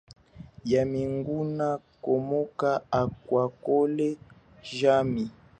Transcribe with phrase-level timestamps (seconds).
[0.71, 1.67] Yami nguna
[2.03, 4.07] komoka akwakhole
[4.77, 5.23] jami.